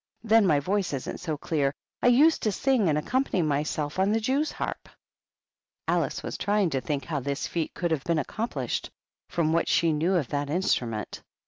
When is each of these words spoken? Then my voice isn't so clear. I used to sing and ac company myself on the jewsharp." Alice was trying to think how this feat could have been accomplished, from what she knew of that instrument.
Then 0.23 0.47
my 0.47 0.59
voice 0.59 0.93
isn't 0.93 1.19
so 1.19 1.37
clear. 1.37 1.75
I 2.01 2.07
used 2.07 2.41
to 2.41 2.51
sing 2.51 2.89
and 2.89 2.97
ac 2.97 3.05
company 3.05 3.43
myself 3.43 3.99
on 3.99 4.11
the 4.11 4.19
jewsharp." 4.19 4.89
Alice 5.87 6.23
was 6.23 6.37
trying 6.39 6.71
to 6.71 6.81
think 6.81 7.05
how 7.05 7.19
this 7.19 7.45
feat 7.45 7.75
could 7.75 7.91
have 7.91 8.03
been 8.05 8.17
accomplished, 8.17 8.89
from 9.29 9.53
what 9.53 9.67
she 9.69 9.93
knew 9.93 10.15
of 10.15 10.29
that 10.29 10.49
instrument. 10.49 11.21